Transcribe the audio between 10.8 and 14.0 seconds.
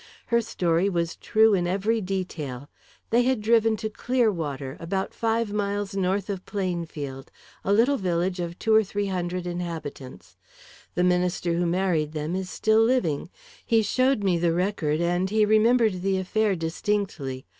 The minister who married them is still living. He